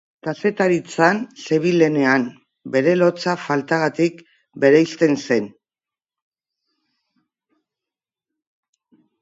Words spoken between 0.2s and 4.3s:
Kazetaritzan zebilenean, bere lotsa faltagatik